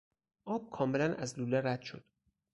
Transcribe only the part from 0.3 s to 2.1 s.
آب کاملا از لوله رد شد.